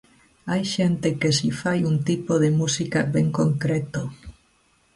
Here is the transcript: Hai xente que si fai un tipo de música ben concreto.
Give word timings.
Hai 0.51 0.63
xente 0.75 1.07
que 1.19 1.29
si 1.37 1.49
fai 1.61 1.79
un 1.91 1.97
tipo 2.09 2.33
de 2.43 2.49
música 2.59 2.99
ben 3.15 3.27
concreto. 3.39 4.01